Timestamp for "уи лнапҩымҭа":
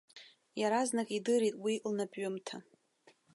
1.63-2.57